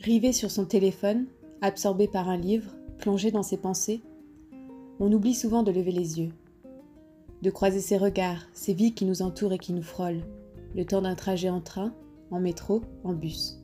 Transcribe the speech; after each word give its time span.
Rivé 0.00 0.32
sur 0.32 0.50
son 0.50 0.64
téléphone, 0.64 1.26
absorbé 1.62 2.06
par 2.08 2.28
un 2.28 2.36
livre, 2.36 2.70
plongé 2.98 3.30
dans 3.30 3.42
ses 3.42 3.56
pensées, 3.56 4.02
on 5.00 5.12
oublie 5.12 5.34
souvent 5.34 5.62
de 5.62 5.72
lever 5.72 5.92
les 5.92 6.20
yeux, 6.20 6.32
de 7.42 7.50
croiser 7.50 7.80
ses 7.80 7.98
regards, 7.98 8.46
ces 8.52 8.72
vies 8.72 8.94
qui 8.94 9.04
nous 9.04 9.22
entourent 9.22 9.52
et 9.52 9.58
qui 9.58 9.72
nous 9.72 9.82
frôlent, 9.82 10.22
le 10.74 10.84
temps 10.84 11.02
d'un 11.02 11.14
trajet 11.14 11.50
en 11.50 11.60
train, 11.60 11.92
en 12.30 12.40
métro, 12.40 12.82
en 13.04 13.12
bus. 13.12 13.58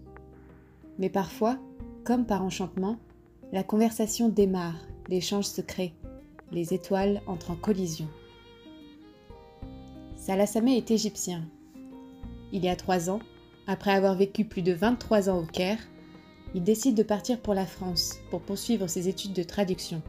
Mais 0.98 1.10
parfois, 1.10 1.58
comme 2.04 2.26
par 2.26 2.42
enchantement, 2.42 2.96
la 3.52 3.62
conversation 3.62 4.28
démarre, 4.28 4.80
l'échange 5.08 5.46
se 5.46 5.60
crée, 5.60 5.94
les 6.50 6.74
étoiles 6.74 7.22
entrent 7.26 7.50
en 7.50 7.56
collision. 7.56 8.08
Salah 10.16 10.46
Sameh 10.46 10.76
est 10.76 10.90
égyptien. 10.90 11.44
Il 12.52 12.64
y 12.64 12.68
a 12.68 12.76
trois 12.76 13.10
ans, 13.10 13.20
après 13.66 13.92
avoir 13.92 14.14
vécu 14.14 14.44
plus 14.44 14.62
de 14.62 14.72
23 14.72 15.30
ans 15.30 15.38
au 15.38 15.46
Caire, 15.46 15.78
il 16.54 16.62
décide 16.62 16.96
de 16.96 17.02
partir 17.02 17.40
pour 17.40 17.54
la 17.54 17.66
France 17.66 18.18
pour 18.30 18.42
poursuivre 18.42 18.86
ses 18.86 19.08
études 19.08 19.32
de 19.32 19.42
traduction. 19.42 20.02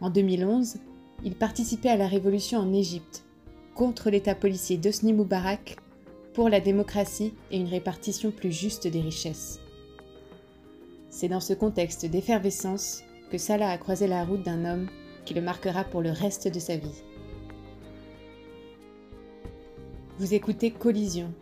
En 0.00 0.10
2011, 0.10 0.76
il 1.24 1.34
participait 1.34 1.88
à 1.88 1.96
la 1.96 2.06
révolution 2.06 2.58
en 2.58 2.72
Égypte, 2.72 3.24
contre 3.74 4.10
l'État 4.10 4.34
policier 4.34 4.76
d'Osni 4.76 5.12
Moubarak, 5.12 5.76
pour 6.32 6.48
la 6.48 6.60
démocratie 6.60 7.32
et 7.50 7.58
une 7.58 7.68
répartition 7.68 8.30
plus 8.30 8.52
juste 8.52 8.86
des 8.88 9.00
richesses. 9.00 9.60
C'est 11.10 11.28
dans 11.28 11.40
ce 11.40 11.52
contexte 11.52 12.06
d'effervescence 12.06 13.02
que 13.30 13.38
Salah 13.38 13.70
a 13.70 13.78
croisé 13.78 14.08
la 14.08 14.24
route 14.24 14.42
d'un 14.42 14.64
homme 14.64 14.88
qui 15.24 15.34
le 15.34 15.40
marquera 15.40 15.84
pour 15.84 16.02
le 16.02 16.10
reste 16.10 16.48
de 16.48 16.58
sa 16.58 16.76
vie. 16.76 17.02
Vous 20.18 20.34
écoutez 20.34 20.70
Collision, 20.70 21.32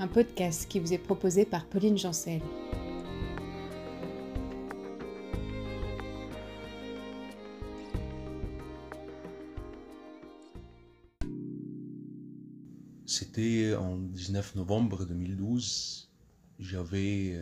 un 0.00 0.08
podcast 0.08 0.66
qui 0.66 0.80
vous 0.80 0.94
est 0.94 0.98
proposé 0.98 1.44
par 1.44 1.66
Pauline 1.66 1.98
Jancel. 1.98 2.40
C'était 13.04 13.74
en 13.74 13.98
19 13.98 14.54
novembre 14.56 15.04
2012. 15.04 16.08
J'avais 16.58 17.38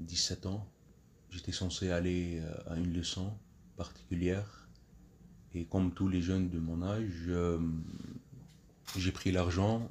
17 0.00 0.44
ans. 0.44 0.68
J'étais 1.30 1.52
censé 1.52 1.90
aller 1.90 2.42
à 2.66 2.76
une 2.76 2.92
leçon 2.92 3.32
particulière. 3.78 4.68
Et 5.54 5.64
comme 5.64 5.94
tous 5.94 6.08
les 6.08 6.20
jeunes 6.20 6.50
de 6.50 6.58
mon 6.58 6.82
âge, 6.82 7.30
j'ai 8.98 9.12
pris 9.12 9.32
l'argent, 9.32 9.90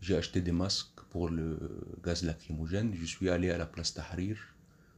j'ai 0.00 0.16
acheté 0.16 0.40
des 0.40 0.52
masques 0.52 1.00
pour 1.10 1.28
le 1.28 1.58
gaz 2.04 2.22
lacrymogène. 2.22 2.94
Je 2.94 3.04
suis 3.04 3.28
allé 3.28 3.50
à 3.50 3.58
la 3.58 3.66
place 3.66 3.94
Tahrir 3.94 4.36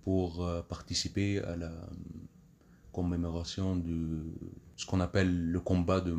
pour 0.05 0.47
participer 0.69 1.41
à 1.41 1.57
la 1.57 1.73
commémoration 2.93 3.77
de 3.77 4.25
ce 4.77 4.87
qu'on 4.87 5.01
appelle 5.01 5.51
le 5.51 5.61
combat 5.61 6.01
de, 6.01 6.15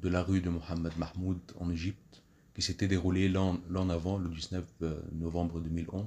de, 0.00 0.08
la 0.08 0.22
rue 0.22 0.40
de 0.40 0.50
Mohamed 0.50 0.92
Mahmoud 0.96 1.38
en 1.58 1.70
Égypte, 1.70 2.22
qui 2.54 2.62
s'était 2.62 2.86
déroulé 2.88 3.28
l'an 3.28 3.60
avant, 3.90 4.18
le 4.18 4.28
19 4.28 4.64
novembre 5.12 5.60
2011. 5.60 6.06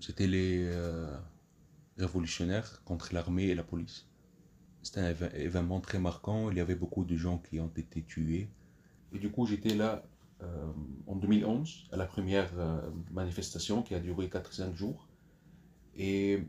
C'était 0.00 0.26
les 0.26 0.64
euh, 0.64 1.14
révolutionnaires 1.98 2.82
contre 2.84 3.12
l'armée 3.12 3.48
et 3.48 3.54
la 3.54 3.64
police. 3.64 4.06
C'était 4.82 5.00
un 5.00 5.10
événement 5.34 5.80
très 5.80 5.98
marquant, 5.98 6.50
il 6.50 6.56
y 6.56 6.60
avait 6.60 6.74
beaucoup 6.74 7.04
de 7.04 7.16
gens 7.16 7.38
qui 7.38 7.60
ont 7.60 7.70
été 7.76 8.02
tués. 8.02 8.48
Et 9.12 9.18
du 9.18 9.30
coup, 9.30 9.46
j'étais 9.46 9.74
là 9.74 9.96
euh, 9.96 10.00
en 11.06 11.16
2011, 11.16 11.88
à 11.92 11.96
la 11.96 12.06
première 12.06 12.50
euh, 12.58 12.80
manifestation 13.10 13.82
qui 13.82 13.94
a 13.94 14.00
duré 14.00 14.28
4-5 14.28 14.74
jours. 14.74 15.08
Et 15.96 16.42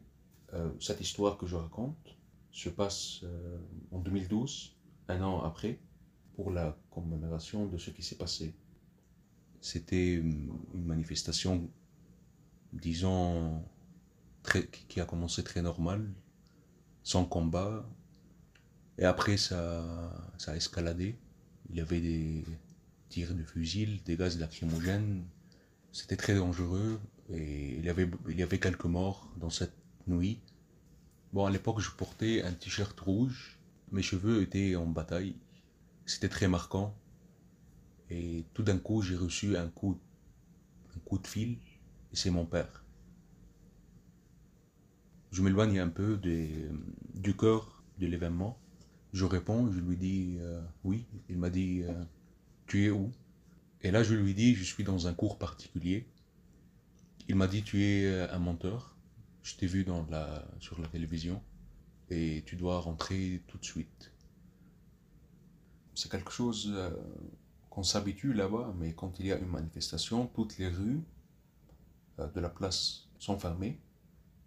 cette 0.80 1.00
histoire 1.00 1.38
que 1.38 1.48
je 1.48 1.56
raconte, 1.56 2.18
se 2.52 2.70
passe 2.70 3.22
euh, 3.24 3.58
en 3.92 4.00
2012, 4.00 4.76
un 5.08 5.22
an 5.22 5.42
après, 5.42 5.80
pour 6.36 6.52
la 6.52 6.78
commémoration 6.92 7.66
de 7.66 7.78
ce 7.78 7.90
qui 7.90 8.04
s'est 8.04 8.18
passé. 8.18 8.54
C'était 9.62 10.16
une 10.16 10.52
manifestation, 10.74 11.70
disons, 12.74 13.64
qui 14.88 15.00
a 15.00 15.06
commencé 15.06 15.44
très 15.44 15.62
normal, 15.62 16.10
sans 17.04 17.26
combat, 17.26 17.88
et 18.98 19.06
après 19.06 19.38
ça 19.38 20.12
a 20.48 20.56
escaladé. 20.56 21.16
Il 21.70 21.76
y 21.78 21.82
avait 21.82 22.02
des 22.02 22.44
tirs 23.12 23.36
de 23.36 23.44
fusil, 23.44 24.02
des 24.06 24.16
gaz 24.16 24.40
lacrymogènes. 24.40 25.24
C'était 25.92 26.16
très 26.16 26.36
dangereux 26.36 27.00
et 27.30 27.78
il 27.78 27.86
y, 27.86 27.90
avait, 27.90 28.60
quelques 28.60 28.86
morts 28.86 29.30
dans 29.38 29.50
cette 29.50 29.76
nuit. 30.08 30.40
Bon, 31.34 31.46
à 31.46 31.52
l'époque, 31.52 31.82
je 31.82 31.92
portais 31.92 32.42
un 32.42 32.54
t-shirt 32.54 32.98
rouge. 33.00 33.60
Mes 33.92 34.02
cheveux 34.02 34.42
étaient 34.42 34.76
en 34.76 34.88
bataille. 34.88 35.36
C'était 36.06 36.30
très 36.30 36.48
marquant. 36.48 36.96
Et 38.10 38.46
tout 38.54 38.64
d'un 38.64 38.78
coup, 38.78 39.02
j'ai 39.02 39.18
reçu 39.18 39.58
un 39.58 39.68
coup, 39.68 40.00
un 40.96 41.00
coup 41.00 41.18
de 41.18 41.28
fil. 41.28 41.58
Et 42.12 42.16
c'est 42.16 42.32
mon 42.32 42.46
père. 42.46 42.86
Je 45.32 45.42
m'éloigne 45.42 45.80
un 45.80 45.90
peu 45.90 46.18
du 46.18 47.36
cœur 47.36 47.84
de 48.00 48.08
l'événement. 48.08 48.58
Je 49.14 49.26
réponds, 49.26 49.70
je 49.72 49.80
lui 49.80 49.98
dis 49.98 50.38
euh, 50.40 50.62
oui. 50.86 51.06
Il 51.30 51.38
m'a 51.38 51.50
dit 51.50 51.84
euh, 51.84 51.94
Tu 52.72 52.86
es 52.86 52.90
où? 52.90 53.12
Et 53.82 53.92
là, 53.92 54.02
je 54.02 54.16
lui 54.16 54.34
dis 54.34 54.56
Je 54.56 54.64
suis 54.64 54.86
dans 54.86 55.06
un 55.06 55.14
cours 55.14 55.38
particulier. 55.38 56.08
Il 57.28 57.36
m'a 57.36 57.48
dit 57.48 57.64
Tu 57.64 57.84
es 57.84 58.06
euh, 58.06 58.34
un 58.34 58.40
menteur. 58.40 58.96
Je 59.44 59.58
t'ai 59.58 59.68
vu 59.68 59.84
dans 59.84 60.08
la, 60.10 60.48
sur 60.62 60.80
la 60.80 60.88
télévision. 60.88 61.44
Et 62.10 62.44
tu 62.46 62.56
dois 62.56 62.80
rentrer 62.80 63.44
tout 63.48 63.58
de 63.58 63.66
suite. 63.66 64.14
C'est 65.96 66.10
quelque 66.10 66.32
chose 66.32 66.72
euh, 66.74 66.92
qu'on 67.70 67.84
s'habitue 67.84 68.32
là-bas, 68.32 68.74
mais 68.80 68.94
quand 68.94 69.20
il 69.20 69.26
y 69.26 69.34
a 69.34 69.38
une 69.38 69.50
manifestation, 69.50 70.28
toutes 70.28 70.58
les 70.58 70.70
rues 70.70 71.02
euh, 72.20 72.28
de 72.30 72.40
la 72.40 72.50
place 72.50 73.10
sont 73.20 73.38
fermées, 73.38 73.82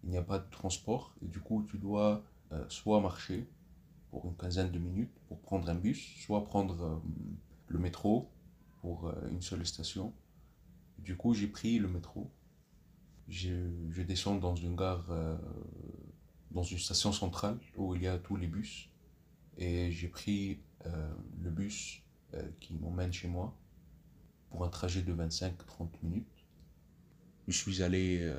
il 0.03 0.09
n'y 0.09 0.17
a 0.17 0.23
pas 0.23 0.39
de 0.39 0.49
transport. 0.49 1.13
Et 1.21 1.27
du 1.27 1.41
coup 1.41 1.63
tu 1.69 1.77
dois 1.77 2.23
soit 2.69 3.01
marcher 3.01 3.47
pour 4.09 4.25
une 4.25 4.35
quinzaine 4.35 4.71
de 4.71 4.79
minutes 4.79 5.13
pour 5.27 5.39
prendre 5.41 5.69
un 5.69 5.75
bus, 5.75 6.15
soit 6.23 6.43
prendre 6.43 7.03
le 7.67 7.79
métro 7.79 8.31
pour 8.81 9.11
une 9.29 9.41
seule 9.41 9.65
station. 9.65 10.13
Du 10.99 11.17
coup 11.17 11.33
j'ai 11.33 11.47
pris 11.47 11.79
le 11.79 11.87
métro 11.87 12.31
je, 13.27 14.01
descends 14.01 14.35
dans 14.35 14.55
une 14.55 14.75
gare, 14.75 15.05
euh, 15.09 15.37
dans 16.51 16.63
une 16.63 16.77
station 16.77 17.11
centrale 17.11 17.57
où 17.75 17.95
il 17.95 18.03
y 18.03 18.07
a 18.07 18.17
tous 18.17 18.35
les 18.35 18.47
bus. 18.47 18.89
Et 19.57 19.91
j'ai 19.91 20.07
pris 20.07 20.59
euh, 20.85 21.13
le 21.41 21.49
bus 21.49 22.01
euh, 22.33 22.43
qui 22.59 22.73
m'emmène 22.75 23.13
chez 23.13 23.27
moi 23.27 23.57
pour 24.49 24.63
un 24.65 24.69
trajet 24.69 25.01
de 25.01 25.13
25-30 25.13 25.53
minutes. 26.03 26.27
Je 27.47 27.57
suis 27.57 27.83
allé 27.83 28.33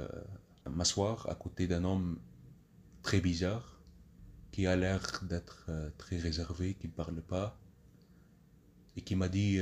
m'asseoir 0.69 1.29
à 1.31 1.37
côté 1.37 1.69
d'un 1.69 1.85
homme 1.85 2.19
très 3.03 3.21
bizarre 3.21 3.81
qui 4.51 4.67
a 4.67 4.75
l'air 4.75 5.23
d'être 5.23 5.71
très 5.97 6.17
réservé, 6.17 6.75
qui 6.75 6.89
ne 6.89 6.93
parle 6.93 7.23
pas 7.23 7.57
et 8.97 9.03
qui 9.03 9.15
m'a 9.17 9.29
dit 9.29 9.61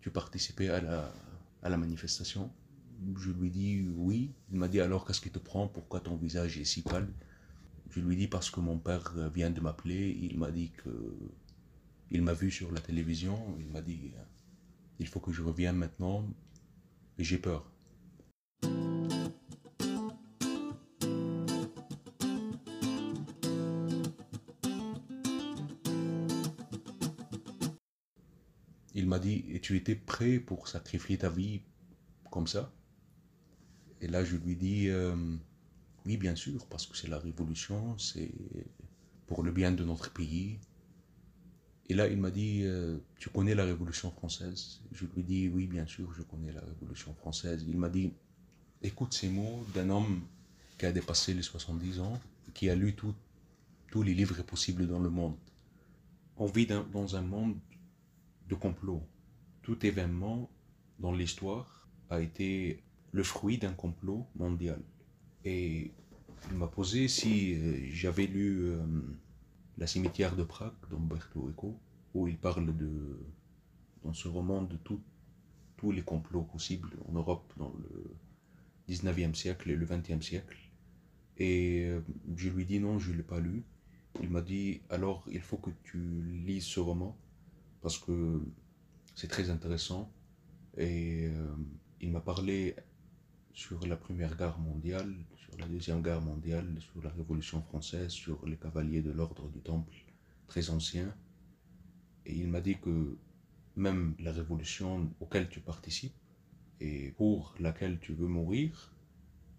Tu 0.00 0.10
participais 0.10 0.68
à 0.68 0.80
la, 0.80 1.12
à 1.62 1.68
la 1.68 1.76
manifestation 1.76 2.50
je 3.16 3.30
lui 3.30 3.50
dis 3.50 3.86
oui. 3.96 4.32
Il 4.50 4.58
m'a 4.58 4.68
dit 4.68 4.80
alors 4.80 5.04
qu'est-ce 5.06 5.20
qui 5.20 5.30
te 5.30 5.38
prend? 5.38 5.68
Pourquoi 5.68 6.00
ton 6.00 6.16
visage 6.16 6.58
est 6.58 6.64
si 6.64 6.82
pâle? 6.82 7.08
Je 7.90 8.00
lui 8.00 8.16
dis 8.16 8.28
parce 8.28 8.50
que 8.50 8.60
mon 8.60 8.78
père 8.78 9.14
vient 9.34 9.50
de 9.50 9.60
m'appeler. 9.60 10.16
Il 10.20 10.38
m'a 10.38 10.50
dit 10.50 10.70
que 10.70 10.90
il 12.10 12.22
m'a 12.22 12.34
vu 12.34 12.50
sur 12.50 12.70
la 12.72 12.80
télévision. 12.80 13.56
Il 13.60 13.66
m'a 13.68 13.82
dit 13.82 14.12
il 14.98 15.06
faut 15.06 15.20
que 15.20 15.32
je 15.32 15.42
revienne 15.42 15.76
maintenant 15.76 16.26
et 17.18 17.24
j'ai 17.24 17.38
peur. 17.38 17.70
M'a 29.14 29.20
dit, 29.20 29.44
et 29.48 29.60
tu 29.60 29.76
étais 29.76 29.94
prêt 29.94 30.40
pour 30.40 30.66
sacrifier 30.66 31.16
ta 31.18 31.28
vie 31.28 31.60
comme 32.32 32.48
ça? 32.48 32.72
Et 34.00 34.08
là, 34.08 34.24
je 34.24 34.36
lui 34.36 34.56
dis, 34.56 34.88
euh, 34.88 35.14
oui, 36.04 36.16
bien 36.16 36.34
sûr, 36.34 36.66
parce 36.66 36.84
que 36.86 36.96
c'est 36.96 37.06
la 37.08 37.18
révolution, 37.18 37.96
c'est 37.96 38.32
pour 39.28 39.44
le 39.44 39.52
bien 39.52 39.70
de 39.70 39.84
notre 39.84 40.12
pays. 40.12 40.58
Et 41.88 41.94
là, 41.94 42.08
il 42.08 42.18
m'a 42.18 42.32
dit, 42.32 42.62
euh, 42.64 42.98
tu 43.20 43.28
connais 43.28 43.54
la 43.54 43.64
Révolution 43.64 44.10
française? 44.10 44.80
Je 44.90 45.04
lui 45.14 45.22
dis, 45.22 45.48
oui, 45.48 45.66
bien 45.66 45.86
sûr, 45.86 46.12
je 46.12 46.22
connais 46.22 46.52
la 46.52 46.62
Révolution 46.62 47.14
française. 47.14 47.64
Il 47.68 47.78
m'a 47.78 47.88
dit, 47.88 48.12
écoute 48.82 49.12
ces 49.14 49.28
mots 49.28 49.64
d'un 49.74 49.90
homme 49.90 50.22
qui 50.78 50.86
a 50.86 50.92
dépassé 50.92 51.34
les 51.34 51.42
70 51.42 52.00
ans, 52.00 52.20
qui 52.52 52.68
a 52.68 52.74
lu 52.74 52.94
tous 52.94 54.02
les 54.02 54.14
livres 54.14 54.42
possibles 54.42 54.88
dans 54.88 54.98
le 54.98 55.10
monde. 55.10 55.36
On 56.36 56.46
vit 56.46 56.66
dans 56.66 57.14
un 57.14 57.22
monde 57.22 57.54
de 58.48 58.54
complot. 58.54 59.02
Tout 59.62 59.84
événement 59.86 60.50
dans 60.98 61.12
l'histoire 61.12 61.88
a 62.10 62.20
été 62.20 62.82
le 63.12 63.22
fruit 63.22 63.58
d'un 63.58 63.72
complot 63.72 64.26
mondial. 64.36 64.80
Et 65.44 65.92
il 66.50 66.56
m'a 66.56 66.66
posé 66.66 67.08
si 67.08 67.54
euh, 67.54 67.88
j'avais 67.90 68.26
lu 68.26 68.66
euh, 68.66 68.84
La 69.78 69.86
cimetière 69.86 70.36
de 70.36 70.44
Prague 70.44 70.72
d'Umberto 70.90 71.48
Eco, 71.48 71.78
où 72.14 72.28
il 72.28 72.36
parle 72.36 72.76
de, 72.76 73.18
dans 74.04 74.12
ce 74.12 74.28
roman 74.28 74.62
de 74.62 74.76
tous 74.76 75.00
les 75.92 76.02
complots 76.02 76.44
possibles 76.44 76.90
en 77.08 77.12
Europe 77.12 77.52
dans 77.58 77.74
le 77.78 78.16
19e 78.88 79.34
siècle 79.34 79.70
et 79.70 79.76
le 79.76 79.84
20e 79.84 80.22
siècle. 80.22 80.56
Et 81.36 81.84
euh, 81.84 82.00
je 82.36 82.48
lui 82.48 82.64
dis 82.64 82.80
non, 82.80 82.98
je 82.98 83.12
ne 83.12 83.16
l'ai 83.18 83.22
pas 83.22 83.40
lu. 83.40 83.64
Il 84.22 84.30
m'a 84.30 84.40
dit 84.40 84.80
alors 84.88 85.24
il 85.30 85.40
faut 85.40 85.56
que 85.56 85.70
tu 85.82 85.98
lises 86.46 86.64
ce 86.64 86.80
roman 86.80 87.16
parce 87.84 87.98
que 87.98 88.40
c'est 89.14 89.28
très 89.28 89.50
intéressant. 89.50 90.10
Et 90.78 91.28
il 92.00 92.10
m'a 92.10 92.22
parlé 92.22 92.74
sur 93.52 93.86
la 93.86 93.96
Première 93.96 94.34
Guerre 94.38 94.58
mondiale, 94.58 95.14
sur 95.36 95.54
la 95.58 95.66
Deuxième 95.66 96.00
Guerre 96.00 96.22
mondiale, 96.22 96.66
sur 96.80 97.02
la 97.02 97.10
Révolution 97.10 97.60
française, 97.60 98.08
sur 98.08 98.46
les 98.46 98.56
cavaliers 98.56 99.02
de 99.02 99.12
l'ordre 99.12 99.50
du 99.50 99.60
Temple, 99.60 99.94
très 100.48 100.70
anciens. 100.70 101.14
Et 102.24 102.34
il 102.34 102.48
m'a 102.48 102.62
dit 102.62 102.78
que 102.78 103.18
même 103.76 104.14
la 104.18 104.32
révolution 104.32 105.12
auquel 105.20 105.50
tu 105.50 105.60
participes 105.60 106.16
et 106.80 107.10
pour 107.18 107.54
laquelle 107.60 107.98
tu 108.00 108.14
veux 108.14 108.28
mourir 108.28 108.94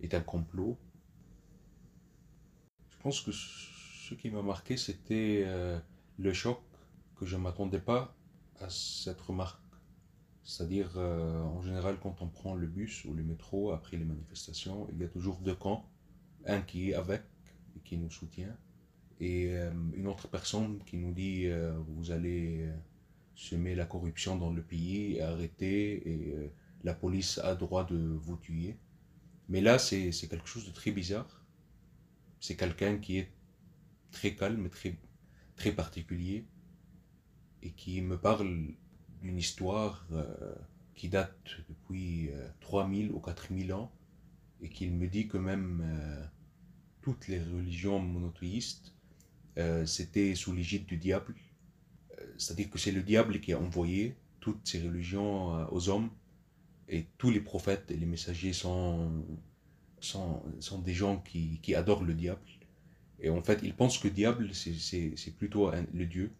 est 0.01 0.15
un 0.15 0.21
complot. 0.21 0.79
Je 2.89 2.97
pense 3.03 3.21
que 3.21 3.31
ce 3.31 4.15
qui 4.15 4.31
m'a 4.31 4.41
marqué, 4.41 4.77
c'était 4.77 5.43
euh, 5.45 5.79
le 6.17 6.33
choc 6.33 6.59
que 7.17 7.25
je 7.25 7.37
ne 7.37 7.41
m'attendais 7.41 7.79
pas 7.79 8.15
à 8.59 8.69
cette 8.69 9.21
remarque 9.21 9.65
c'est-à-dire, 10.45 10.91
euh, 10.97 11.41
en 11.41 11.63
général, 11.63 11.97
quand 11.99 12.21
on 12.21 12.27
prend 12.27 12.53
le 12.53 12.67
bus 12.67 13.03
ou 13.05 13.15
le 13.15 13.23
métro 13.23 13.71
après 13.71 13.97
les 13.97 14.05
manifestations, 14.05 14.87
il 14.93 14.99
y 15.01 15.03
a 15.03 15.07
toujours 15.07 15.39
deux 15.39 15.55
camps. 15.55 15.89
Un 16.45 16.61
qui 16.61 16.91
est 16.91 16.93
avec 16.93 17.23
et 17.75 17.79
qui 17.79 17.97
nous 17.97 18.11
soutient, 18.11 18.55
et 19.19 19.57
euh, 19.57 19.71
une 19.95 20.05
autre 20.07 20.27
personne 20.27 20.79
qui 20.85 20.97
nous 20.97 21.11
dit 21.11 21.47
euh, 21.47 21.75
vous 21.87 22.11
allez 22.11 22.69
semer 23.33 23.73
la 23.73 23.85
corruption 23.85 24.35
dans 24.37 24.51
le 24.51 24.61
pays 24.61 25.19
arrêter, 25.19 26.07
et 26.07 26.51
la 26.83 26.93
police 26.93 27.39
a 27.39 27.55
droit 27.55 27.83
de 27.83 27.97
vous 27.97 28.37
tuer. 28.37 28.77
Mais 29.49 29.61
là, 29.61 29.79
c'est 29.79 30.11
quelque 30.29 30.47
chose 30.47 30.67
de 30.67 30.71
très 30.71 30.91
bizarre. 30.91 31.43
C'est 32.39 32.55
quelqu'un 32.55 32.99
qui 32.99 33.17
est 33.17 33.31
très 34.11 34.35
calme, 34.35 34.69
très, 34.69 34.95
très 35.55 35.71
particulier, 35.71 36.45
et 37.65 37.71
qui 37.71 38.01
me 38.01 38.17
parle 38.17 38.67
une 39.23 39.37
histoire 39.37 40.05
euh, 40.11 40.55
qui 40.93 41.09
date 41.09 41.57
depuis 41.67 42.29
3000 42.61 43.09
euh, 43.09 43.13
ou 43.13 43.19
4000 43.19 43.73
ans 43.73 43.91
et 44.61 44.69
qu'il 44.69 44.93
me 44.93 45.07
dit 45.07 45.27
que 45.27 45.37
même 45.37 45.81
euh, 45.83 46.25
toutes 47.01 47.27
les 47.27 47.39
religions 47.39 47.99
monothéistes, 47.99 48.93
c'était 49.85 50.35
sous 50.35 50.51
l'égide 50.51 50.85
du 50.85 50.97
diable. 50.97 51.33
C'est-à-dire 52.37 52.69
que 52.69 52.77
c'est 52.77 52.91
le 52.91 53.03
diable 53.03 53.39
qui 53.39 53.53
a 53.53 53.59
envoyé 53.59 54.17
toutes 54.41 54.67
ces 54.67 54.81
religions 54.81 55.65
aux 55.71 55.87
hommes 55.87 56.09
et 56.89 57.05
tous 57.17 57.31
les 57.31 57.39
prophètes 57.39 57.89
et 57.89 57.95
les 57.95 58.05
messagers 58.05 58.51
sont, 58.51 59.23
sont, 60.01 60.43
sont 60.59 60.79
des 60.79 60.93
gens 60.93 61.19
qui, 61.19 61.61
qui, 61.61 61.73
adorent 61.73 62.03
le 62.03 62.13
diable. 62.13 62.41
Et 63.21 63.29
en 63.29 63.41
fait, 63.41 63.61
ils 63.63 63.73
pensent 63.73 63.97
que 63.97 64.09
le 64.09 64.13
diable, 64.13 64.49
c'est 64.53 65.37
plutôt 65.37 65.71
le 65.71 66.05
Dieu. 66.05 66.33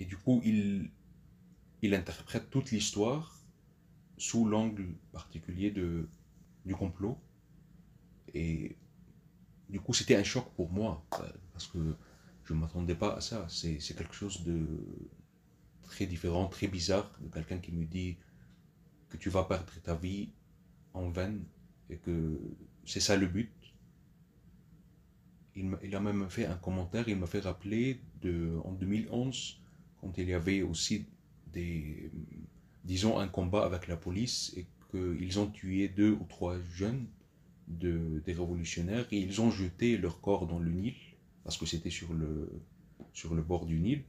Et 0.00 0.04
du 0.04 0.16
coup, 0.16 0.40
ils, 0.44 0.90
il 1.82 1.94
interprète 1.94 2.50
toute 2.50 2.70
l'histoire 2.70 3.38
sous 4.16 4.44
l'angle 4.46 4.86
particulier 5.12 5.70
de, 5.70 6.08
du 6.64 6.74
complot. 6.74 7.18
Et 8.32 8.76
du 9.68 9.80
coup, 9.80 9.92
c'était 9.92 10.16
un 10.16 10.24
choc 10.24 10.46
pour 10.56 10.70
moi, 10.70 11.04
parce 11.52 11.66
que 11.66 11.96
je 12.44 12.54
ne 12.54 12.60
m'attendais 12.60 12.94
pas 12.94 13.14
à 13.16 13.20
ça. 13.20 13.46
C'est 13.48 13.78
quelque 13.96 14.14
chose 14.14 14.42
de 14.44 14.66
très 15.82 16.06
différent, 16.06 16.48
très 16.48 16.68
bizarre, 16.68 17.10
de 17.20 17.28
quelqu'un 17.28 17.58
qui 17.58 17.72
me 17.72 17.84
dit 17.84 18.16
que 19.08 19.16
tu 19.16 19.30
vas 19.30 19.44
perdre 19.44 19.72
ta 19.82 19.94
vie 19.94 20.30
en 20.92 21.08
vain 21.10 21.34
et 21.90 21.98
que 21.98 22.40
c'est 22.84 23.00
ça 23.00 23.16
le 23.16 23.26
but. 23.26 23.52
Il, 25.56 25.76
il, 25.84 25.94
a 25.94 26.00
même 26.00 26.28
fait 26.30 26.46
un 26.46 26.56
commentaire, 26.56 27.08
il 27.08 27.16
m'a 27.16 27.26
fait 27.26 27.40
rappeler 27.40 28.00
de, 28.22 28.58
en 28.64 28.72
2011, 28.72 29.60
quand 30.04 30.18
il 30.18 30.28
y 30.28 30.34
avait 30.34 30.62
aussi 30.62 31.06
des, 31.52 32.10
disons, 32.84 33.18
un 33.18 33.28
combat 33.28 33.64
avec 33.64 33.88
la 33.88 33.96
police 33.96 34.52
et 34.56 34.66
qu'ils 34.90 35.38
ont 35.38 35.46
tué 35.46 35.88
deux 35.88 36.10
ou 36.12 36.26
trois 36.28 36.56
jeunes 36.74 37.06
de, 37.68 38.22
des 38.26 38.34
révolutionnaires 38.34 39.06
et 39.10 39.18
ils 39.18 39.40
ont 39.40 39.50
jeté 39.50 39.96
leur 39.96 40.20
corps 40.20 40.46
dans 40.46 40.58
le 40.58 40.70
Nil 40.70 40.94
parce 41.42 41.56
que 41.56 41.64
c'était 41.64 41.90
sur 41.90 42.12
le, 42.12 43.42
bord 43.42 43.64
du 43.64 43.80
Nil. 43.80 44.02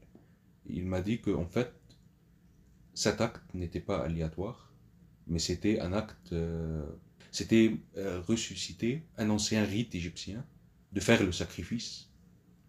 Il 0.68 0.86
m'a 0.86 1.02
dit 1.02 1.22
qu'en 1.22 1.46
fait, 1.46 1.72
cet 2.94 3.22
acte 3.22 3.54
n'était 3.54 3.80
pas 3.80 4.00
aléatoire, 4.00 4.74
mais 5.28 5.40
c'était 5.40 5.80
un 5.80 5.94
acte, 5.94 6.34
euh, 6.34 6.86
c'était 7.32 7.78
euh, 7.98 8.22
ressusciter 8.22 9.04
un 9.18 9.30
ancien 9.30 9.64
rite 9.64 9.96
égyptien 9.96 10.46
de 10.92 11.00
faire 11.00 11.24
le 11.24 11.32
sacrifice 11.32 12.10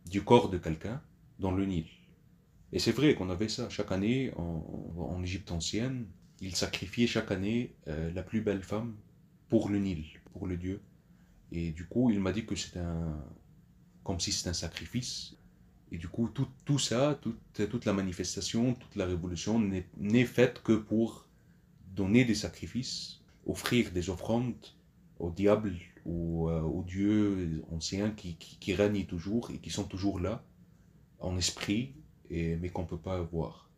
du 0.09 0.23
corps 0.23 0.49
de 0.49 0.59
quelqu'un 0.59 1.01
dans 1.41 1.53
le 1.53 1.65
Nil. 1.65 1.87
Et 2.73 2.79
c'est 2.79 2.93
vrai 2.93 3.15
qu'on 3.15 3.31
avait 3.31 3.49
ça. 3.49 3.69
Chaque 3.69 3.93
année, 3.93 4.33
en, 4.37 5.23
Égypte 5.23 5.51
ancienne, 5.53 6.07
ils 6.41 6.57
sacrifiaient 6.57 7.07
chaque 7.07 7.31
année 7.31 7.75
euh, 7.89 8.13
la 8.13 8.23
plus 8.23 8.41
belle 8.41 8.63
femme 8.63 8.95
pour 9.49 9.69
le 9.69 9.79
Nil, 9.79 10.05
pour 10.33 10.47
le 10.47 10.57
dieu. 10.57 10.81
Et 11.53 11.71
du 11.71 11.87
coup, 11.87 12.11
il 12.11 12.21
m'a 12.21 12.33
dit 12.33 12.45
que 12.45 12.57
c'était 12.57 12.81
un. 12.81 13.17
comme 14.05 14.21
si 14.21 14.33
c'était 14.33 14.51
un 14.51 14.55
sacrifice. 14.55 15.37
Et 15.93 15.99
du 15.99 16.09
coup, 16.09 16.29
tout, 16.29 16.49
tout 16.65 16.81
ça, 16.81 17.19
toute, 17.23 17.69
toute 17.71 17.85
la 17.85 17.93
manifestation, 17.93 18.75
toute 18.75 18.97
la 18.97 19.07
révolution 19.07 19.61
n'est 19.97 20.25
faite 20.25 20.63
que 20.63 20.73
pour 20.73 21.29
donner 21.95 22.25
des 22.25 22.35
sacrifices, 22.35 23.21
offrir 23.47 23.93
des 23.93 24.11
offrandes 24.11 24.55
au 25.21 25.31
diable 25.31 25.73
ou 26.05 26.49
euh, 26.49 26.61
aux 26.61 26.83
dieux 26.83 27.63
anciens 27.73 28.11
qui, 28.11 28.37
qui, 28.37 28.59
qui 28.59 28.75
règnent 28.75 29.07
toujours 29.07 29.51
et 29.51 29.59
qui 29.59 29.71
sont 29.71 29.85
toujours 29.85 30.19
là, 30.19 30.45
en 31.21 31.37
esprit, 31.37 31.95
mais 32.31 32.69
qu'on 32.69 32.83
ne 32.83 32.89
peut 32.89 32.99
pas 32.99 33.21
voir. 33.21 33.71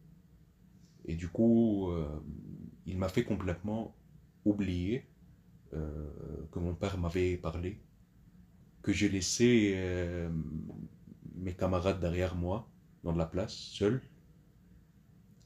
Et 1.04 1.14
du 1.14 1.28
coup, 1.28 1.90
euh, 1.90 2.06
il 2.86 2.98
m'a 2.98 3.08
fait 3.08 3.24
complètement 3.24 3.94
oublier 4.44 5.06
euh, 5.72 5.90
que 6.52 6.58
mon 6.58 6.74
père 6.74 6.98
m'avait 6.98 7.36
parlé, 7.36 7.78
que 8.82 8.92
j'ai 8.92 9.08
laissé 9.08 9.72
euh, 9.76 10.30
mes 11.36 11.54
camarades 11.54 12.00
derrière 12.00 12.34
moi, 12.34 12.68
dans 13.04 13.14
la 13.14 13.26
place, 13.26 13.54
seul, 13.54 14.02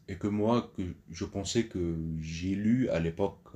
et 0.09 0.17
que 0.17 0.27
moi, 0.27 0.73
que 0.77 0.83
je 1.11 1.25
pensais 1.25 1.67
que 1.67 1.97
j'ai 2.21 2.55
lu 2.55 2.89
à 2.89 2.99
l'époque 2.99 3.51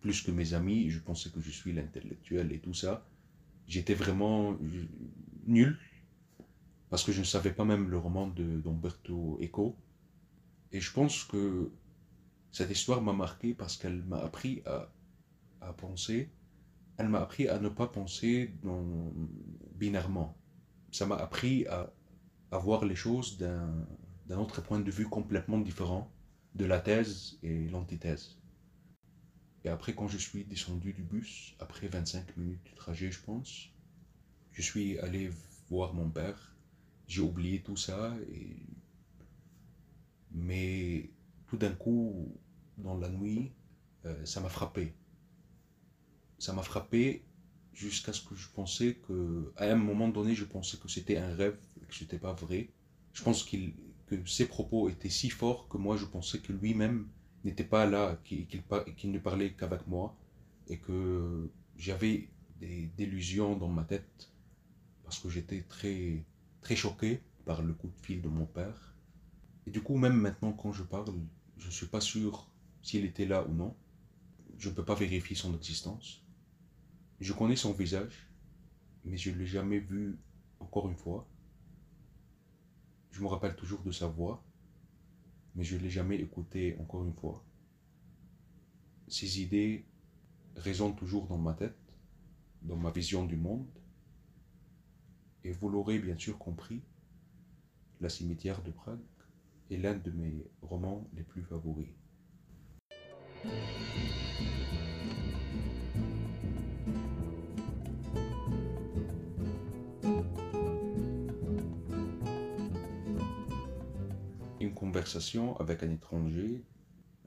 plus 0.00 0.22
que 0.22 0.30
mes 0.30 0.52
amis, 0.54 0.90
je 0.90 0.98
pensais 0.98 1.30
que 1.30 1.40
je 1.40 1.50
suis 1.50 1.72
l'intellectuel 1.72 2.52
et 2.52 2.58
tout 2.58 2.74
ça, 2.74 3.06
j'étais 3.68 3.94
vraiment 3.94 4.58
nul 5.46 5.78
parce 6.90 7.02
que 7.02 7.12
je 7.12 7.20
ne 7.20 7.24
savais 7.24 7.52
pas 7.52 7.64
même 7.64 7.88
le 7.88 7.98
roman 7.98 8.28
d'Umberto 8.28 9.38
Eco. 9.42 9.76
Et 10.72 10.80
je 10.80 10.92
pense 10.92 11.24
que 11.24 11.70
cette 12.52 12.70
histoire 12.70 13.02
m'a 13.02 13.12
marqué 13.12 13.54
parce 13.54 13.76
qu'elle 13.76 14.02
m'a 14.04 14.18
appris 14.18 14.62
à, 14.66 14.92
penser, 15.72 16.30
elle 16.96 17.08
m'a 17.08 17.20
appris 17.20 17.48
à 17.48 17.58
ne 17.58 17.68
pas 17.68 17.88
penser 17.88 18.54
binairement. 19.74 20.36
Ça 20.92 21.06
m'a 21.06 21.16
appris 21.16 21.66
à, 21.66 21.92
à, 22.52 22.58
voir 22.58 22.84
les 22.84 22.94
choses 22.94 23.36
d'un 23.38 24.38
autre 24.38 24.62
point 24.62 24.78
de 24.78 24.90
vue 24.90 25.08
complètement 25.08 25.58
différent 25.58 26.10
de 26.54 26.64
la 26.64 26.78
thèse 26.78 27.38
et 27.42 27.68
l'antithèse. 27.68 28.38
Et 29.64 29.68
après, 29.68 29.94
quand 29.94 30.06
je 30.06 30.16
suis 30.16 30.44
descendu 30.44 30.92
du 30.92 31.02
bus, 31.02 31.56
après 31.58 31.88
25 31.88 32.36
minutes 32.36 32.64
de 32.70 32.76
trajet, 32.76 33.10
je 33.10 33.20
pense, 33.20 33.70
je 34.52 34.62
suis 34.62 34.98
allé 35.00 35.28
voir 35.68 35.92
mon 35.92 36.08
père 36.08 36.55
j'ai 37.06 37.20
oublié 37.22 37.60
tout 37.62 37.76
ça. 37.76 38.14
Mais 40.32 41.10
tout 41.46 41.56
d'un 41.56 41.72
coup, 41.72 42.34
dans 42.78 42.98
la 42.98 43.08
nuit, 43.08 43.52
euh, 44.04 44.24
ça 44.24 44.40
m'a 44.40 44.48
frappé. 44.48 44.92
Ça 46.38 46.52
m'a 46.52 46.62
frappé 46.62 47.24
jusqu'à 47.72 48.12
ce 48.12 48.22
que 48.22 48.34
je 48.34 48.48
pensais 48.48 48.94
que, 49.06 49.52
à 49.56 49.64
un 49.66 49.76
moment 49.76 50.08
donné, 50.08 50.34
je 50.34 50.44
pensais 50.44 50.76
que 50.76 50.88
c'était 50.88 51.16
un 51.16 51.34
rêve, 51.34 51.58
que 51.88 51.94
ce 51.94 52.04
n'était 52.04 52.18
pas 52.18 52.32
vrai. 52.32 52.68
Je 53.12 53.22
pense 53.22 53.44
que 53.44 53.56
ses 54.26 54.46
propos 54.46 54.88
étaient 54.88 55.10
si 55.10 55.30
forts 55.30 55.68
que 55.68 55.78
moi, 55.78 55.96
je 55.96 56.04
pensais 56.04 56.38
que 56.38 56.52
lui-même 56.52 57.08
n'était 57.44 57.64
pas 57.64 57.86
là, 57.86 58.20
qu'il, 58.24 58.46
qu'il 58.46 59.10
ne 59.12 59.18
parlait 59.18 59.52
qu'avec 59.52 59.86
moi, 59.86 60.16
et 60.68 60.78
que 60.78 61.50
j'avais 61.76 62.28
des 62.60 62.90
délusions 62.96 63.56
dans 63.56 63.68
ma 63.68 63.84
tête, 63.84 64.30
parce 65.04 65.18
que 65.18 65.28
j'étais 65.30 65.62
très 65.62 66.24
très 66.66 66.74
choqué 66.74 67.22
par 67.44 67.62
le 67.62 67.72
coup 67.72 67.86
de 67.86 68.04
fil 68.04 68.20
de 68.20 68.28
mon 68.28 68.44
père. 68.44 68.96
Et 69.68 69.70
du 69.70 69.80
coup, 69.80 69.96
même 69.96 70.16
maintenant, 70.16 70.52
quand 70.52 70.72
je 70.72 70.82
parle, 70.82 71.14
je 71.58 71.66
ne 71.68 71.70
suis 71.70 71.86
pas 71.86 72.00
sûr 72.00 72.50
s'il 72.82 73.04
était 73.04 73.24
là 73.24 73.46
ou 73.46 73.52
non. 73.52 73.76
je 74.58 74.68
ne 74.68 74.74
peux 74.74 74.84
pas 74.84 74.96
vérifier 74.96 75.36
son 75.36 75.54
existence. 75.54 76.24
Je 77.20 77.32
connais 77.32 77.54
son 77.54 77.72
visage, 77.72 78.28
mais 79.04 79.16
je 79.16 79.30
ne 79.30 79.36
l'ai 79.36 79.46
jamais 79.46 79.78
vu 79.78 80.18
encore 80.58 80.88
une 80.88 80.96
fois. 80.96 81.28
Je 83.12 83.22
me 83.22 83.28
rappelle 83.28 83.54
toujours 83.54 83.82
de 83.82 83.92
sa 83.92 84.08
voix, 84.08 84.42
mais 85.54 85.62
je 85.62 85.76
ne 85.76 85.82
l'ai 85.82 85.90
jamais 85.90 86.16
écouté 86.16 86.76
encore 86.80 87.04
une 87.04 87.14
fois. 87.14 87.44
Ses 89.06 89.40
idées 89.40 89.84
résonnent 90.56 90.96
toujours 90.96 91.28
dans 91.28 91.38
ma 91.38 91.52
tête, 91.52 91.78
dans 92.62 92.76
ma 92.76 92.90
vision 92.90 93.24
du 93.24 93.36
monde. 93.36 93.68
Et 95.46 95.52
vous 95.52 95.68
l'aurez 95.68 96.00
bien 96.00 96.18
sûr 96.18 96.38
compris, 96.38 96.82
La 98.00 98.08
cimetière 98.08 98.60
de 98.64 98.72
Prague 98.72 98.98
est 99.70 99.76
l'un 99.76 99.94
de 99.94 100.10
mes 100.10 100.44
romans 100.60 101.08
les 101.14 101.22
plus 101.22 101.44
favoris. 101.44 101.86
Une 114.60 114.74
conversation 114.74 115.56
avec 115.60 115.84
un 115.84 115.92
étranger, 115.92 116.64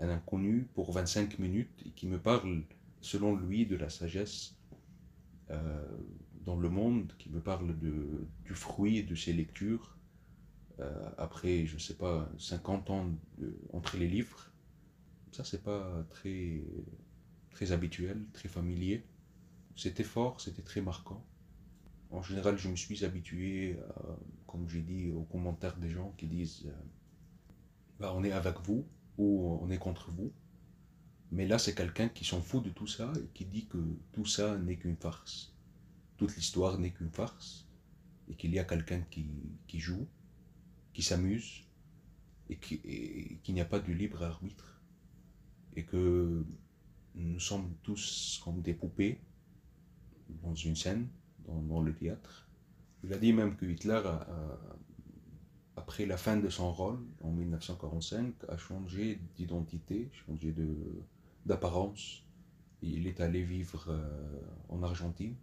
un 0.02 0.10
inconnu 0.10 0.68
pour 0.74 0.92
25 0.92 1.40
minutes 1.40 1.84
et 1.86 1.92
qui 1.92 2.06
me 2.06 2.20
parle 2.20 2.64
selon 3.00 3.38
lui 3.38 3.66
de 3.66 3.78
la 3.78 3.90
sagesse 3.90 4.58
euh, 5.52 5.88
dans 6.50 6.58
le 6.58 6.70
monde, 6.70 7.14
qui 7.20 7.30
me 7.30 7.42
parle 7.52 7.78
de, 7.78 8.28
du 8.44 8.56
fruit 8.56 9.04
de 9.04 9.14
ses 9.14 9.34
lectures 9.34 9.96
euh, 10.80 11.10
après, 11.18 11.68
je 11.68 11.76
ne 11.76 11.80
sais 11.80 11.94
pas, 11.94 12.28
50 12.40 12.90
ans 12.90 13.06
entre 13.72 13.98
les 13.98 14.08
livres. 14.08 14.52
Ça, 15.32 15.44
c'est 15.44 15.64
pas 15.64 16.04
très, 16.10 16.64
très 17.52 17.72
habituel, 17.72 18.26
très 18.34 18.50
familier. 18.50 19.06
C'était 19.76 20.10
fort, 20.16 20.42
c'était 20.42 20.64
très 20.64 20.82
marquant. 20.82 21.24
En 22.10 22.24
général, 22.24 22.58
je 22.58 22.70
me 22.70 22.76
suis 22.76 23.06
habitué, 23.06 23.78
comme 24.48 24.68
j'ai 24.68 24.82
dit, 24.82 25.12
aux 25.12 25.28
commentaires 25.34 25.78
des 25.78 25.92
gens 25.92 26.16
qui 26.18 26.26
disent 26.26 26.64
euh, 26.66 26.72
bah, 28.00 28.12
on 28.16 28.24
est 28.24 28.32
avec 28.32 28.56
vous 28.62 28.88
ou 29.20 29.60
on 29.62 29.70
est 29.70 29.78
contre 29.78 30.10
vous. 30.10 30.32
Mais 31.32 31.46
là, 31.46 31.60
c'est 31.60 31.76
quelqu'un 31.76 32.10
qui 32.10 32.26
s'en 32.26 32.42
fout 32.42 32.64
de 32.64 32.72
tout 32.72 32.88
ça 32.88 33.14
et 33.24 33.28
qui 33.36 33.46
dit 33.46 33.68
que 33.68 33.78
tout 34.14 34.26
ça 34.26 34.58
n'est 34.58 34.78
qu'une 34.78 34.98
farce. 34.98 35.54
Toute 36.20 36.36
l'histoire 36.36 36.78
n'est 36.78 36.92
qu'une 36.92 37.10
farce 37.10 37.66
et 38.30 38.36
qu'il 38.36 38.54
y 38.54 38.60
a 38.60 38.66
quelqu'un 38.66 39.02
qui, 39.10 39.26
qui 39.68 39.80
joue, 39.80 40.06
qui 40.94 41.02
s'amuse 41.02 41.64
et 42.50 42.58
qu'il 42.58 43.54
n'y 43.54 43.62
a 43.62 43.66
pas 43.66 43.80
de 43.80 43.92
libre 43.94 44.22
arbitre 44.24 44.82
et 45.76 45.86
que 45.86 46.46
nous 47.16 47.40
sommes 47.40 47.74
tous 47.84 48.42
comme 48.44 48.62
des 48.62 48.74
poupées 48.74 49.22
dans 50.44 50.54
une 50.54 50.76
scène, 50.76 51.08
dans, 51.48 51.82
le 51.82 51.96
théâtre. 51.96 52.50
Il 53.04 53.14
a 53.14 53.18
dit 53.18 53.34
même 53.34 53.56
que 53.56 53.66
Hitler, 53.66 54.02
après 55.78 56.06
la 56.06 56.18
fin 56.18 56.38
de 56.38 56.50
son 56.50 56.72
rôle, 56.72 57.00
en 57.22 57.32
1945, 57.32 58.34
a 58.50 58.58
changé 58.58 59.22
d'identité, 59.38 60.10
changé 60.12 60.54
d'apparence. 61.46 62.24
Il 62.82 63.08
est 63.08 63.22
allé 63.22 63.42
vivre 63.44 63.86
euh, 63.90 64.42
en 64.70 64.84
Argentine 64.84 65.36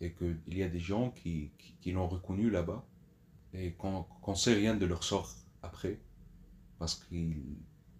et 0.00 0.12
qu'il 0.12 0.56
y 0.56 0.62
a 0.62 0.68
des 0.68 0.80
gens 0.80 1.10
qui, 1.10 1.50
qui, 1.80 1.92
l'ont 1.92 2.08
reconnu 2.08 2.50
là-bas 2.50 2.84
et 3.54 3.72
qu'on 3.72 4.06
ne 4.28 4.34
sait 4.34 4.54
rien 4.54 4.74
de 4.74 4.84
leur 4.84 5.02
sort 5.02 5.34
après 5.62 5.98
parce 6.78 6.94
qu'ils 6.94 7.56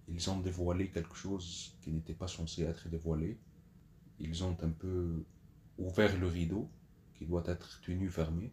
ils 0.09 0.31
ont 0.31 0.39
dévoilé 0.39 0.89
quelque 0.89 1.17
chose 1.17 1.75
qui 1.81 1.91
n'était 1.91 2.15
pas 2.15 2.29
censé 2.29 2.63
être 2.63 2.89
dévoilé. 2.89 3.39
Ils 4.21 4.45
ont 4.45 4.57
un 4.63 4.71
peu 4.71 5.25
ouvert 5.79 6.17
le 6.19 6.27
rideau 6.27 6.71
qui 7.15 7.27
doit 7.27 7.43
être 7.47 7.81
tenu 7.81 8.09
fermé. 8.09 8.53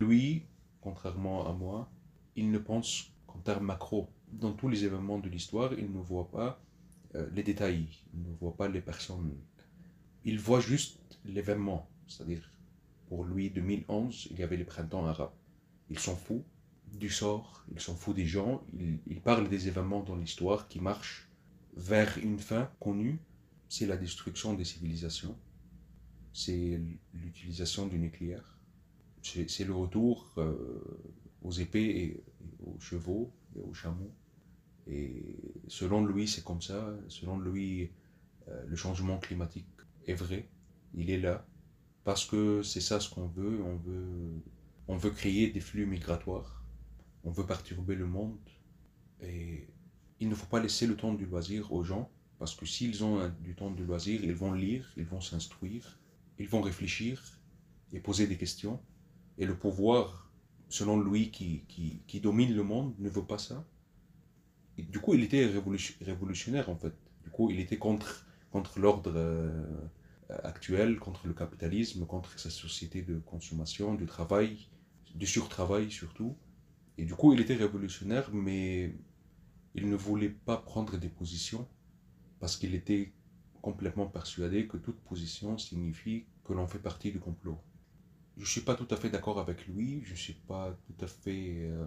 Lui, 0.00 0.46
contrairement 0.80 1.46
à 1.48 1.52
moi, 1.52 1.90
il 2.36 2.50
ne 2.50 2.58
pense 2.58 3.12
qu'en 3.26 3.38
termes 3.40 3.66
macro. 3.66 4.08
Dans 4.32 4.52
tous 4.52 4.68
les 4.68 4.84
événements 4.84 5.18
de 5.18 5.28
l'histoire, 5.28 5.72
il 5.74 5.92
ne 5.92 6.00
voit 6.00 6.30
pas 6.30 6.60
euh, 7.14 7.28
les 7.34 7.42
détails, 7.42 7.88
il 8.14 8.22
ne 8.22 8.34
voit 8.34 8.56
pas 8.56 8.68
les 8.68 8.80
personnes. 8.80 9.34
Il 10.24 10.38
voit 10.38 10.60
juste 10.60 11.18
l'événement. 11.24 11.88
C'est-à-dire, 12.06 12.50
pour 13.08 13.24
lui, 13.24 13.50
2011, 13.50 14.28
il 14.30 14.38
y 14.38 14.42
avait 14.42 14.56
les 14.56 14.64
printemps 14.64 15.06
arabes. 15.06 15.32
Il 15.90 15.98
s'en 15.98 16.14
fout 16.14 16.44
du 16.92 17.10
sort, 17.10 17.64
il 17.72 17.80
s'en 17.80 17.94
fout 17.94 18.14
des 18.14 18.26
gens, 18.26 18.62
il, 19.06 19.20
parle 19.20 19.48
des 19.48 19.68
événements 19.68 20.02
dans 20.02 20.16
l'histoire 20.16 20.68
qui 20.68 20.80
marchent 20.80 21.28
vers 21.76 22.18
une 22.18 22.38
fin 22.38 22.70
connue, 22.80 23.18
c'est 23.68 23.86
la 23.86 23.96
destruction 23.96 24.54
des 24.54 24.64
civilisations, 24.64 25.36
c'est 26.32 26.80
l'utilisation 27.14 27.86
du 27.86 27.98
nucléaire, 27.98 28.58
c'est 29.22 29.64
le 29.64 29.74
retour 29.74 30.32
euh, 30.38 30.80
aux 31.42 31.52
épées 31.52 31.90
et, 32.02 32.22
aux 32.64 32.78
chevaux 32.80 33.32
et 33.56 33.60
aux 33.60 33.74
chameaux. 33.74 34.12
Et 34.86 35.36
selon 35.66 36.04
lui, 36.04 36.26
c'est 36.26 36.44
comme 36.44 36.62
ça, 36.62 36.96
selon 37.08 37.38
lui, 37.38 37.90
euh, 38.48 38.64
le 38.66 38.76
changement 38.76 39.18
climatique 39.18 39.66
est 40.06 40.14
vrai, 40.14 40.48
il 40.94 41.10
est 41.10 41.18
là, 41.18 41.46
parce 42.08 42.24
que 42.24 42.62
c'est 42.62 42.80
ça 42.80 43.00
ce 43.00 43.10
qu'on 43.10 43.26
veut, 43.26 43.62
on 43.62 43.76
veut, 43.76 44.42
on 44.92 44.96
veut 44.96 45.10
créer 45.10 45.50
des 45.50 45.60
flux 45.60 45.84
migratoires 45.84 46.58
on 47.28 47.30
veut 47.30 47.44
perturber 47.44 47.96
le 47.96 48.06
monde. 48.06 48.38
Et 49.20 49.68
il 50.18 50.30
ne 50.30 50.34
faut 50.34 50.46
pas 50.46 50.58
laisser 50.60 50.86
le 50.86 50.96
temps 50.96 51.12
du 51.12 51.26
loisir 51.26 51.70
aux 51.70 51.84
gens, 51.84 52.10
parce 52.38 52.54
que 52.54 52.64
s'ils 52.64 53.04
ont 53.04 53.30
du 53.40 53.54
temps 53.54 53.70
de 53.70 53.84
loisir, 53.84 54.24
ils 54.24 54.34
vont 54.34 54.54
lire, 54.54 54.90
ils 54.96 55.04
vont 55.04 55.20
s'instruire, 55.20 55.98
ils 56.38 56.48
vont 56.48 56.62
réfléchir 56.62 57.22
et 57.92 58.00
poser 58.00 58.26
des 58.26 58.38
questions. 58.38 58.80
Et 59.36 59.44
le 59.44 59.54
pouvoir, 59.54 60.30
selon 60.70 60.98
lui, 60.98 61.30
qui, 61.30 61.64
qui, 62.06 62.20
domine 62.20 62.54
le 62.54 62.62
monde, 62.62 62.94
ne 62.98 63.10
veut 63.10 63.26
pas 63.26 63.38
ça. 63.38 63.66
Du 64.78 64.98
coup, 64.98 65.12
il 65.12 65.22
était 65.22 65.44
révolutionnaire, 66.00 66.70
en 66.70 66.76
fait. 66.76 66.94
Du 67.22 67.28
coup, 67.28 67.50
il 67.50 67.60
était 67.60 67.76
contre, 67.76 68.26
contre 68.50 68.78
l'ordre 68.78 69.12
euh, 69.14 69.50
actuel, 70.44 70.98
contre 70.98 71.26
le 71.26 71.34
capitalisme, 71.34 72.06
contre 72.06 72.38
sa 72.38 72.50
société 72.50 73.02
de 73.02 73.18
consommation, 73.18 73.94
du 73.94 74.06
travail, 74.06 74.68
du 75.14 75.26
surtravail 75.26 75.90
surtout. 75.90 76.36
Et 76.98 77.04
du 77.04 77.14
coup, 77.14 77.32
il 77.32 77.40
était 77.40 77.54
révolutionnaire, 77.54 78.30
mais 78.32 78.94
il 79.74 79.88
ne 79.88 79.96
voulait 79.96 80.28
pas 80.28 80.56
prendre 80.56 80.98
des 80.98 81.08
positions 81.08 81.66
parce 82.40 82.56
qu'il 82.56 82.74
était 82.74 83.12
complètement 83.62 84.06
persuadé 84.06 84.66
que 84.66 84.76
toute 84.76 85.00
position 85.00 85.58
signifie 85.58 86.26
que 86.44 86.52
l'on 86.52 86.66
fait 86.66 86.78
partie 86.78 87.12
du 87.12 87.20
complot. 87.20 87.58
Je 88.36 88.42
ne 88.42 88.46
suis 88.46 88.60
pas 88.60 88.74
tout 88.74 88.86
à 88.90 88.96
fait 88.96 89.10
d'accord 89.10 89.38
avec 89.38 89.66
lui, 89.66 90.02
je 90.04 90.12
ne 90.12 90.16
suis 90.16 90.34
pas 90.34 90.76
tout 90.86 91.04
à 91.04 91.08
fait 91.08 91.66
euh, 91.66 91.86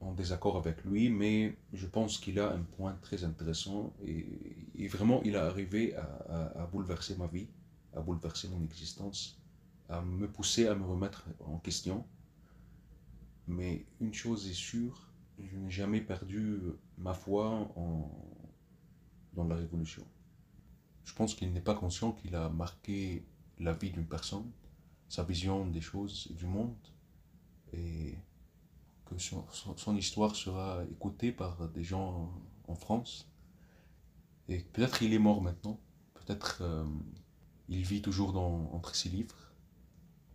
en 0.00 0.12
désaccord 0.12 0.56
avec 0.56 0.82
lui, 0.84 1.10
mais 1.10 1.56
je 1.72 1.86
pense 1.86 2.18
qu'il 2.18 2.38
a 2.38 2.52
un 2.52 2.62
point 2.62 2.96
très 3.02 3.24
intéressant 3.24 3.94
et, 4.06 4.88
vraiment 4.88 5.22
il 5.24 5.34
a 5.36 5.46
arrivé 5.46 5.94
à 5.96 6.68
bouleverser 6.70 7.16
ma 7.16 7.26
vie, 7.26 7.48
à 7.94 8.00
bouleverser 8.00 8.48
mon 8.48 8.62
existence, 8.64 9.40
à 9.88 10.00
me 10.02 10.30
pousser 10.30 10.66
à 10.66 10.74
me 10.74 10.84
remettre 10.84 11.26
en 11.40 11.58
question 11.58 12.04
mais 13.46 13.84
une 14.00 14.14
chose 14.14 14.48
est 14.48 14.54
sûre, 14.54 15.12
je 15.38 15.56
n'ai 15.56 15.70
jamais 15.70 16.00
perdu 16.00 16.60
ma 16.96 17.12
foi 17.12 17.68
dans 19.34 19.44
la 19.44 19.56
révolution. 19.56 20.04
Je 21.04 21.12
pense 21.12 21.34
qu'il 21.34 21.52
n'est 21.52 21.60
pas 21.60 21.74
conscient 21.74 22.12
qu'il 22.12 22.34
a 22.34 22.48
marqué 22.48 23.26
la 23.58 23.72
vie 23.72 23.90
d'une 23.90 24.06
personne, 24.06 24.50
sa 25.08 25.22
vision 25.22 25.66
des 25.66 25.80
choses 25.80 26.28
et 26.30 26.34
du 26.34 26.46
monde, 26.46 26.74
et 27.72 28.16
que 29.04 29.18
son, 29.18 29.44
son, 29.50 29.96
histoire 29.96 30.34
sera 30.34 30.82
écoutée 30.90 31.30
par 31.30 31.68
des 31.68 31.84
gens 31.84 32.32
en 32.66 32.74
France. 32.74 33.30
Et 34.48 34.60
peut-être 34.60 35.02
il 35.02 35.12
est 35.12 35.18
mort 35.18 35.42
maintenant, 35.42 35.78
peut-être 36.14 36.62
euh, 36.62 36.86
il 37.68 37.82
vit 37.82 38.02
toujours 38.02 38.36
entre 38.36 38.94
ses 38.94 39.08
livres, 39.08 39.52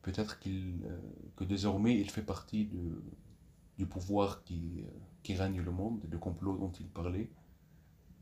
peut-être 0.01 0.39
euh, 0.48 1.00
que 1.36 1.43
désormais 1.43 2.00
il 2.00 2.09
fait 2.09 2.24
partie 2.24 2.69
du 3.77 3.86
pouvoir 3.86 4.43
qui, 4.43 4.81
euh, 4.81 4.89
qui 5.24 5.36
règne 5.36 5.62
le 5.62 5.71
monde, 5.71 6.01
du 6.07 6.17
complot 6.17 6.57
dont 6.57 6.71
il 6.79 6.88
parlait. 6.88 7.29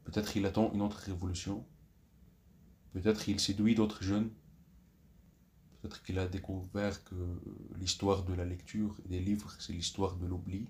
Peut-être 0.04 0.36
il 0.38 0.46
attend 0.46 0.72
une 0.74 0.82
autre 0.82 0.98
révolution. 0.98 1.66
Peut-être 2.94 3.28
il 3.30 3.40
séduit 3.40 3.76
d'autres 3.76 4.04
jeunes. 4.04 4.30
Peut-être 5.82 6.02
qu'il 6.04 6.20
a 6.20 6.28
découvert 6.28 7.04
que 7.04 7.16
l'histoire 7.76 8.24
de 8.24 8.34
la 8.34 8.46
lecture 8.46 8.96
et 9.06 9.10
des 9.10 9.20
livres, 9.20 9.54
c'est 9.60 9.74
l'histoire 9.74 10.16
de 10.16 10.26
l'oubli. 10.26 10.68